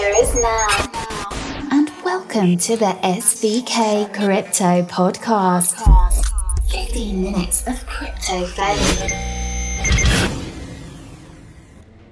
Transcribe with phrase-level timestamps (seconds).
[0.00, 0.66] future is now.
[1.72, 5.76] And welcome to the SVK Crypto Podcast.
[6.70, 9.10] 15 minutes of crypto fame.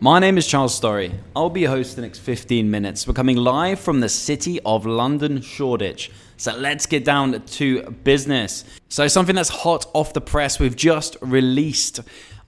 [0.00, 1.12] My name is Charles Storry.
[1.34, 3.06] I'll be your host the next 15 minutes.
[3.06, 6.10] We're coming live from the city of London, Shoreditch.
[6.36, 8.64] So let's get down to business.
[8.88, 12.00] So, something that's hot off the press, we've just released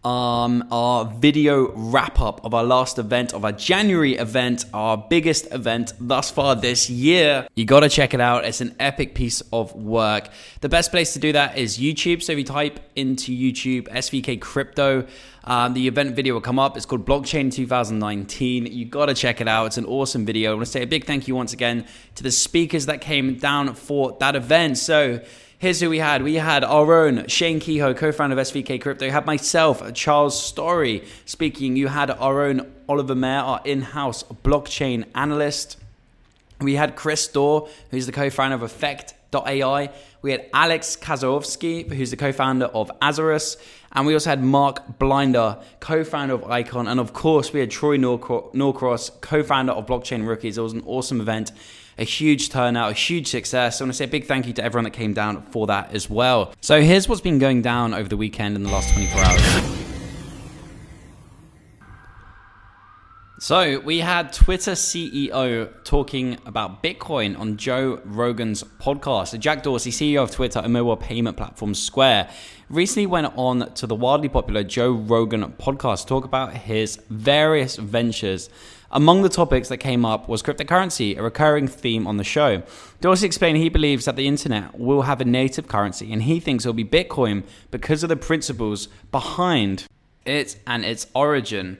[0.05, 5.53] um, our video wrap up of our last event, of our January event, our biggest
[5.53, 7.47] event thus far this year.
[7.55, 8.45] You got to check it out.
[8.45, 10.29] It's an epic piece of work.
[10.61, 12.23] The best place to do that is YouTube.
[12.23, 15.07] So if you type into YouTube SVK Crypto,
[15.49, 16.77] um, the event video will come up.
[16.77, 18.67] It's called Blockchain 2019.
[18.67, 19.67] You got to check it out.
[19.67, 20.53] It's an awesome video.
[20.53, 23.37] I want to say a big thank you once again to the speakers that came
[23.37, 24.79] down for that event.
[24.79, 25.21] So,
[25.61, 26.23] Here's who we had.
[26.23, 29.07] We had our own Shane Kehoe, co-founder of SVK Crypto.
[29.07, 31.75] You had myself, Charles Storry, speaking.
[31.75, 35.77] You had our own Oliver Mayer, our in-house blockchain analyst.
[36.61, 38.71] We had Chris Dorr, who's the co-founder of
[39.33, 39.91] Effect.ai.
[40.23, 43.57] We had Alex Kazowski, who's the co-founder of Azarus.
[43.93, 46.89] And we also had Mark Blinder, co-founder of Icon.
[46.89, 50.59] And of course, we had Troy Norcross, co-founder of Blockchain Rookies.
[50.59, 51.53] It was an awesome event
[52.01, 53.81] a huge turnout, a huge success.
[53.81, 55.93] I want to say a big thank you to everyone that came down for that
[55.93, 56.55] as well.
[56.61, 59.78] So here's what's been going down over the weekend in the last 24 hours.
[63.41, 69.39] So, we had Twitter CEO talking about Bitcoin on Joe Rogan's podcast.
[69.39, 72.31] Jack Dorsey, CEO of Twitter and mobile payment platform Square,
[72.69, 77.77] recently went on to the wildly popular Joe Rogan podcast to talk about his various
[77.77, 78.51] ventures
[78.91, 82.63] among the topics that came up was cryptocurrency, a recurring theme on the show.
[83.01, 86.65] Dorsey explained he believes that the internet will have a native currency and he thinks
[86.65, 89.85] it will be Bitcoin because of the principles behind
[90.25, 91.79] it and its origin.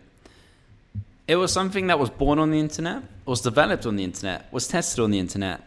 [1.29, 4.67] It was something that was born on the internet, was developed on the internet, was
[4.67, 5.61] tested on the internet.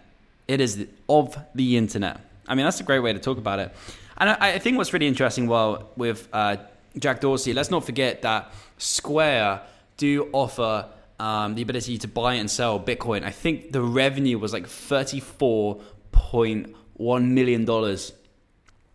[0.48, 2.20] It is of the internet.
[2.48, 3.72] I mean, that's a great way to talk about it.
[4.18, 6.58] And I, think what's really interesting, well, with uh,
[6.98, 9.62] Jack Dorsey, let's not forget that Square
[9.98, 13.24] do offer um, the ability to buy and sell Bitcoin.
[13.24, 17.62] I think the revenue was like $34.1 million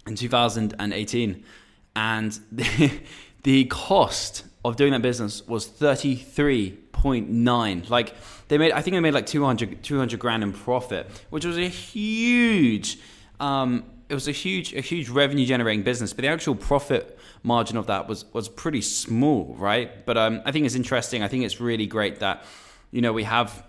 [0.06, 1.44] in 2018.
[1.94, 2.40] And
[3.46, 7.88] the, cost of doing that business was 33.9.
[7.88, 8.12] Like
[8.48, 11.68] they made, I think they made like 200, 200 grand in profit, which was a
[11.68, 12.98] huge,
[13.38, 16.12] um, it was a huge, a huge revenue generating business.
[16.12, 20.04] But the actual profit margin of that was was pretty small, right?
[20.04, 21.22] But um, I think it's interesting.
[21.22, 22.44] I think it's really great that
[22.90, 23.64] you know we have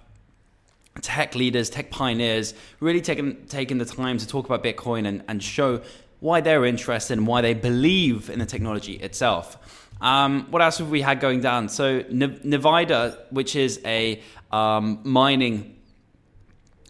[1.01, 5.44] tech leaders, tech pioneers, really taking taking the time to talk about Bitcoin and, and
[5.44, 5.81] show
[6.19, 9.57] why they're interested and why they believe in the technology itself.
[10.01, 11.69] Um, what else have we had going down?
[11.69, 15.79] So Nvidia, which is a um, mining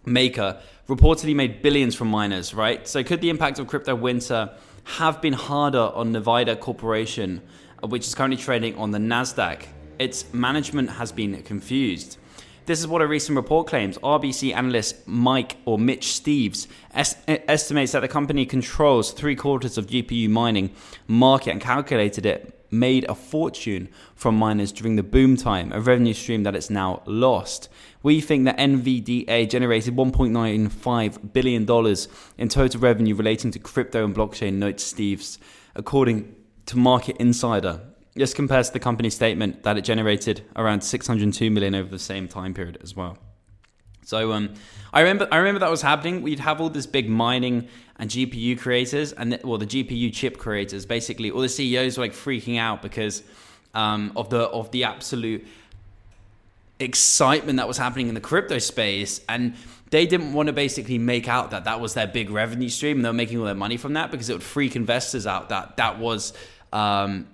[0.06, 2.88] maker, reportedly made billions from miners, right?
[2.88, 4.54] So could the impact of crypto winter
[4.96, 7.42] have been harder on Nvidia Corporation,
[7.84, 9.64] which is currently trading on the NASDAQ.
[10.00, 12.18] Its management has been confused.
[12.68, 13.98] This is what a recent report claims.
[14.00, 19.88] RBC analyst Mike or Mitch Steves est- estimates that the company controls three quarters of
[19.88, 20.72] GPU mining
[21.08, 26.14] market and calculated it made a fortune from miners during the boom time, a revenue
[26.14, 27.70] stream that it's now lost.
[28.04, 31.62] We think that NVDA generated $1.95 billion
[32.38, 35.38] in total revenue relating to crypto and blockchain, notes Steves,
[35.74, 36.36] according
[36.66, 37.80] to Market Insider.
[38.18, 42.28] This compares to the company statement that it generated around 602 million over the same
[42.28, 43.18] time period as well.
[44.04, 44.54] So um,
[44.94, 46.22] I remember I remember that was happening.
[46.22, 47.68] We'd have all this big mining
[47.98, 50.86] and GPU creators, and the, well, the GPU chip creators.
[50.86, 53.22] Basically, all the CEOs were like freaking out because
[53.74, 55.46] um, of the of the absolute
[56.80, 59.56] excitement that was happening in the crypto space, and
[59.90, 63.06] they didn't want to basically make out that that was their big revenue stream, and
[63.06, 65.76] they were making all their money from that because it would freak investors out that
[65.76, 66.32] that was
[66.72, 67.28] um,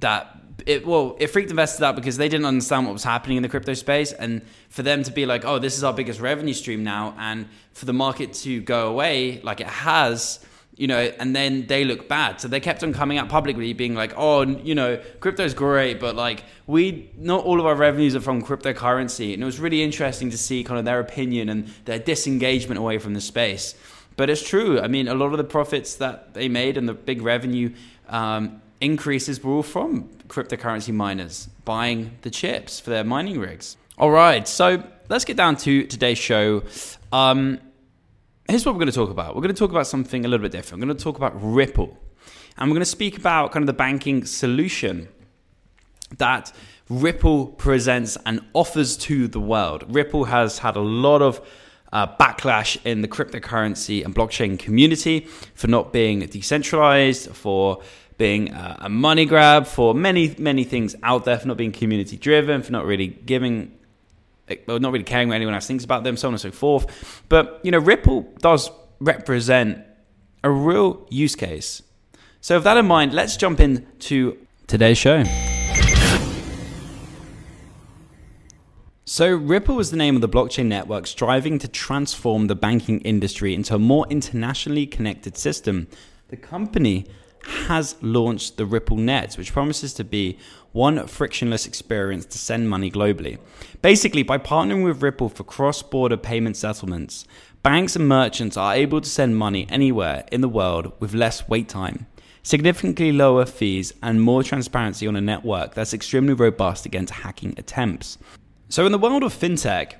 [0.00, 3.42] that it well it freaked investors out because they didn't understand what was happening in
[3.42, 4.12] the crypto space.
[4.12, 7.48] And for them to be like oh this is our biggest revenue stream now and
[7.72, 10.40] for the market to go away like it has
[10.76, 12.40] you know and then they look bad.
[12.40, 16.16] So they kept on coming out publicly being like oh you know crypto's great but
[16.16, 19.32] like we not all of our revenues are from cryptocurrency.
[19.34, 22.98] And it was really interesting to see kind of their opinion and their disengagement away
[22.98, 23.74] from the space.
[24.16, 24.80] But it's true.
[24.80, 27.72] I mean a lot of the profits that they made and the big revenue
[28.08, 33.76] um, increases were all from cryptocurrency miners buying the chips for their mining rigs.
[33.96, 36.62] All right, so let's get down to today's show.
[37.12, 37.58] Um,
[38.48, 39.34] here's what we're going to talk about.
[39.34, 40.80] We're going to talk about something a little bit different.
[40.80, 41.98] We're going to talk about Ripple,
[42.56, 45.08] and we're going to speak about kind of the banking solution
[46.18, 46.52] that
[46.88, 49.84] Ripple presents and offers to the world.
[49.88, 51.46] Ripple has had a lot of
[51.92, 55.20] uh, backlash in the cryptocurrency and blockchain community
[55.54, 57.82] for not being decentralized, for
[58.18, 62.62] being a money grab, for many, many things out there, for not being community driven,
[62.62, 63.72] for not really giving,
[64.66, 67.22] well, not really caring what anyone else thinks about them, so on and so forth.
[67.28, 69.84] But, you know, Ripple does represent
[70.42, 71.82] a real use case.
[72.40, 74.36] So, with that in mind, let's jump into
[74.66, 75.24] today's show.
[79.04, 83.54] So, Ripple was the name of the blockchain network striving to transform the banking industry
[83.54, 85.86] into a more internationally connected system.
[86.28, 87.06] The company
[87.44, 90.38] has launched the Ripple Net, which promises to be
[90.72, 93.38] one frictionless experience to send money globally.
[93.82, 97.26] Basically, by partnering with Ripple for cross border payment settlements,
[97.62, 101.68] banks and merchants are able to send money anywhere in the world with less wait
[101.68, 102.06] time,
[102.42, 108.18] significantly lower fees, and more transparency on a network that's extremely robust against hacking attempts.
[108.68, 109.94] So, in the world of fintech,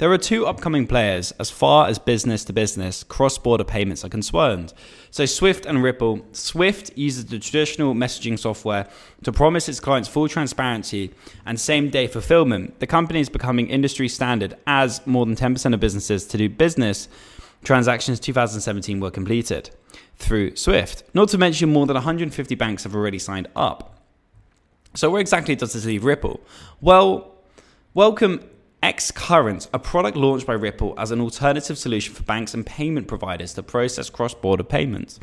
[0.00, 4.08] there are two upcoming players as far as business to business cross border payments are
[4.08, 4.72] concerned.
[5.10, 6.24] So, Swift and Ripple.
[6.32, 8.88] Swift uses the traditional messaging software
[9.24, 11.10] to promise its clients full transparency
[11.44, 12.80] and same day fulfillment.
[12.80, 17.06] The company is becoming industry standard as more than 10% of businesses to do business
[17.62, 19.68] transactions 2017 were completed
[20.16, 21.02] through Swift.
[21.12, 23.98] Not to mention, more than 150 banks have already signed up.
[24.94, 26.40] So, where exactly does this leave Ripple?
[26.80, 27.34] Well,
[27.92, 28.40] welcome
[28.82, 33.52] Xcurrent, a product launched by Ripple as an alternative solution for banks and payment providers
[33.54, 35.20] to process cross border payments.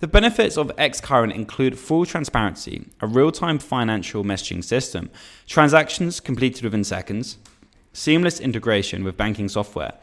[0.00, 5.10] The benefits of Xcurrent include full transparency, a real time financial messaging system,
[5.46, 7.38] transactions completed within seconds,
[7.92, 9.94] seamless integration with banking software,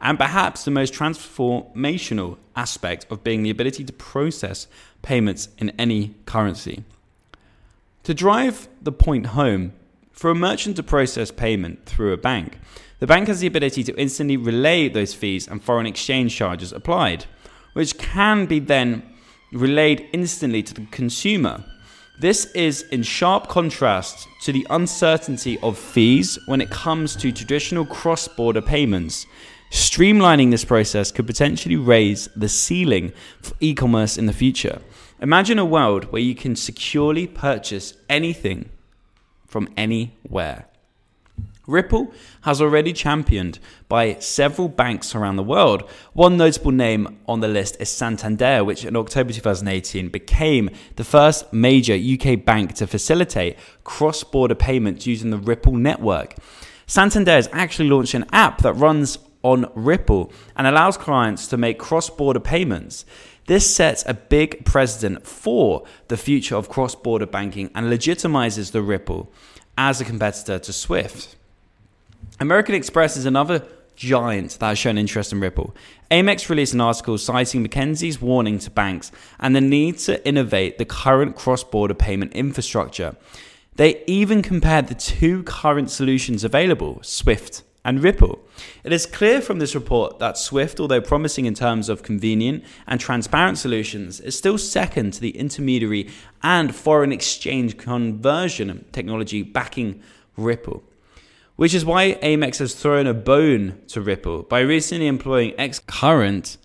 [0.00, 4.66] and perhaps the most transformational aspect of being the ability to process
[5.02, 6.84] payments in any currency.
[8.04, 9.72] To drive the point home,
[10.12, 12.58] for a merchant to process payment through a bank,
[12.98, 17.24] the bank has the ability to instantly relay those fees and foreign exchange charges applied,
[17.72, 19.02] which can be then
[19.52, 21.64] relayed instantly to the consumer.
[22.20, 27.86] This is in sharp contrast to the uncertainty of fees when it comes to traditional
[27.86, 29.24] cross border payments.
[29.70, 34.82] Streamlining this process could potentially raise the ceiling for e commerce in the future.
[35.22, 38.68] Imagine a world where you can securely purchase anything
[39.50, 40.66] from anywhere.
[41.66, 42.12] Ripple
[42.42, 43.58] has already championed
[43.88, 45.88] by several banks around the world.
[46.12, 51.52] One notable name on the list is Santander, which in October 2018 became the first
[51.52, 56.34] major UK bank to facilitate cross border payments using the Ripple network.
[56.86, 61.78] Santander has actually launched an app that runs on Ripple and allows clients to make
[61.78, 63.04] cross border payments.
[63.46, 68.82] This sets a big precedent for the future of cross border banking and legitimizes the
[68.82, 69.32] Ripple
[69.76, 71.36] as a competitor to Swift.
[72.38, 73.66] American Express is another
[73.96, 75.74] giant that has shown interest in Ripple.
[76.10, 80.84] Amex released an article citing McKinsey's warning to banks and the need to innovate the
[80.84, 83.16] current cross border payment infrastructure.
[83.76, 88.38] They even compared the two current solutions available, Swift and Ripple.
[88.84, 93.00] It is clear from this report that Swift, although promising in terms of convenient and
[93.00, 96.08] transparent solutions, is still second to the intermediary
[96.42, 100.02] and foreign exchange conversion technology backing
[100.36, 100.82] Ripple.
[101.56, 106.56] Which is why Amex has thrown a bone to Ripple by recently employing Xcurrent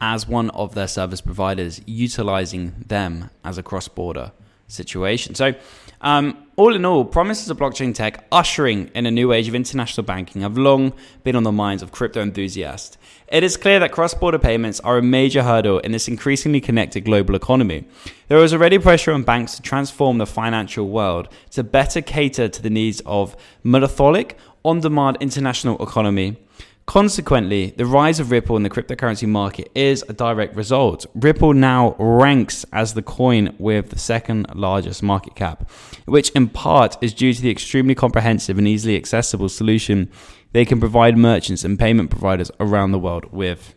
[0.00, 4.32] as one of their service providers, utilizing them as a cross border
[4.66, 5.34] situation.
[5.34, 5.54] So,
[6.02, 10.04] um, all in all, promises of blockchain tech ushering in a new age of international
[10.04, 10.92] banking have long
[11.24, 12.96] been on the minds of crypto enthusiasts.
[13.28, 17.04] It is clear that cross border payments are a major hurdle in this increasingly connected
[17.04, 17.86] global economy.
[18.28, 22.62] There is already pressure on banks to transform the financial world to better cater to
[22.62, 26.36] the needs of methodic, on demand international economy
[26.86, 31.06] Consequently, the rise of Ripple in the cryptocurrency market is a direct result.
[31.14, 35.70] Ripple now ranks as the coin with the second largest market cap,
[36.04, 40.10] which in part is due to the extremely comprehensive and easily accessible solution
[40.52, 43.74] they can provide merchants and payment providers around the world with.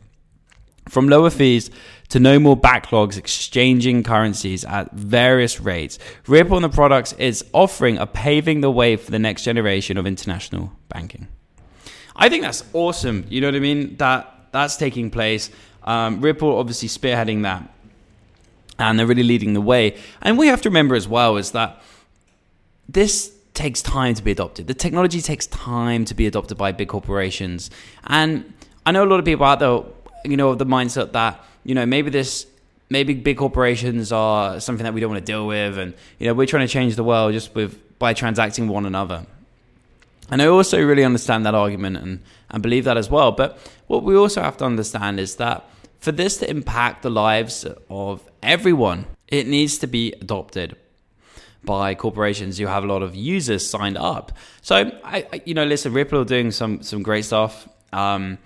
[0.89, 1.71] From lower fees
[2.09, 5.97] to no more backlogs exchanging currencies at various rates,
[6.27, 10.05] Ripple and the products is offering a paving the way for the next generation of
[10.05, 11.27] international banking.
[12.17, 13.25] I think that's awesome.
[13.29, 13.95] You know what I mean?
[13.97, 15.51] That that's taking place.
[15.83, 17.69] Um, Ripple obviously spearheading that,
[18.79, 19.97] and they're really leading the way.
[20.21, 21.81] And we have to remember as well is that
[22.89, 24.67] this takes time to be adopted.
[24.67, 27.69] The technology takes time to be adopted by big corporations,
[28.05, 28.53] and
[28.85, 29.81] I know a lot of people out there,
[30.25, 32.47] you know, of the mindset that you know maybe this
[32.89, 36.33] maybe big corporations are something that we don't want to deal with and you know
[36.33, 39.25] we're trying to change the world just with by transacting one another.
[40.29, 43.31] And I also really understand that argument and, and believe that as well.
[43.31, 43.57] But
[43.87, 45.69] what we also have to understand is that
[45.99, 50.75] for this to impact the lives of everyone, it needs to be adopted
[51.63, 54.31] by corporations who have a lot of users signed up.
[54.61, 57.67] So, I, I you know, listen, Ripple are doing some some great stuff.
[57.91, 58.37] Um,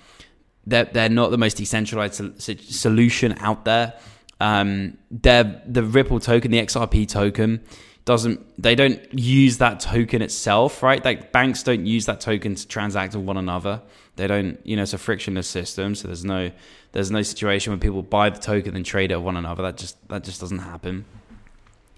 [0.65, 3.93] they're they're not the most decentralized sol- solution out there.
[4.39, 7.61] Um, they're the Ripple token, the XRP token
[8.05, 11.03] doesn't they don't use that token itself right?
[11.03, 13.81] Like banks don't use that token to transact with one another.
[14.15, 16.51] They don't you know it's a frictionless system so there's no
[16.93, 19.63] there's no situation where people buy the token and trade it with one another.
[19.63, 21.05] That just that just doesn't happen.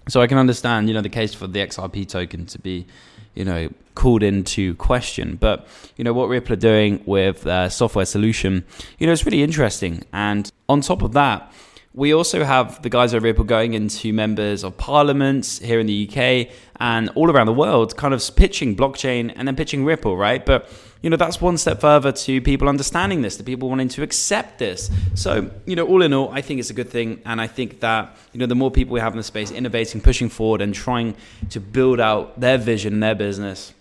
[0.08, 2.86] So i can understand you know the case for the xrp token to be
[3.34, 5.36] you know called into question.
[5.36, 8.64] But you know what ripple are doing with their software solution
[8.98, 10.04] you know it's really interesting.
[10.12, 11.50] And on top of that
[11.94, 16.08] we also have the guys at Ripple going into members of parliaments here in the
[16.08, 20.44] UK and all around the world, kind of pitching blockchain and then pitching Ripple, right?
[20.44, 20.68] But
[21.02, 24.58] you know that's one step further to people understanding this, to people wanting to accept
[24.58, 24.90] this.
[25.14, 27.78] So you know, all in all, I think it's a good thing, and I think
[27.80, 30.74] that you know the more people we have in the space innovating, pushing forward, and
[30.74, 31.14] trying
[31.50, 33.72] to build out their vision, their business,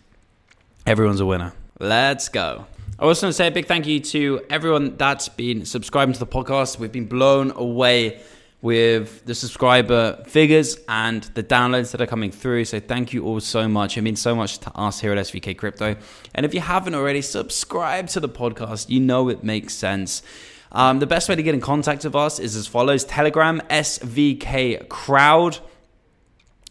[0.85, 1.53] everyone's a winner.
[1.79, 2.67] Let's go.
[3.03, 6.19] I also want to say a big thank you to everyone that's been subscribing to
[6.19, 6.79] the podcast.
[6.79, 8.21] We've been blown away
[8.61, 12.63] with the subscriber figures and the downloads that are coming through.
[12.63, 13.97] So thank you all so much.
[13.97, 15.97] It means so much to us here at SVK Crypto.
[16.33, 18.89] And if you haven't already, subscribe to the podcast.
[18.89, 20.23] You know it makes sense.
[20.71, 24.87] Um, the best way to get in contact with us is as follows Telegram, SVK
[24.87, 25.59] Crowd.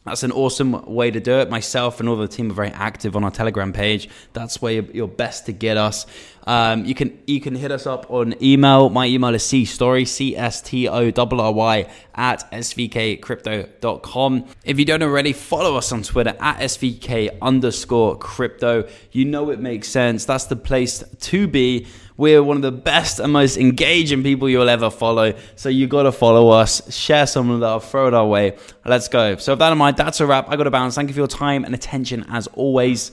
[0.04, 1.48] That's an awesome way to do it.
[1.48, 4.08] Myself and all the team are very active on our Telegram page.
[4.32, 6.06] That's where you're, best to get us.
[6.44, 8.90] Um, you can you can hit us up on email.
[8.90, 14.44] My email is cstorry, C-S-T-O-R-R-Y, at svkcrypto.com.
[14.64, 18.88] If you don't already, follow us on Twitter at svk underscore crypto.
[19.12, 20.24] You know it makes sense.
[20.24, 21.86] That's the place to be.
[22.16, 25.34] We're one of the best and most engaging people you'll ever follow.
[25.56, 28.58] So you got to follow us, share some that, throw it our way.
[28.84, 29.36] Let's go.
[29.36, 30.48] So, with that in mind, that's a wrap.
[30.48, 30.94] I got to bounce.
[30.94, 33.12] Thank you for your time and attention as always.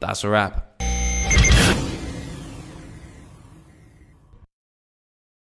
[0.00, 0.67] That's a wrap.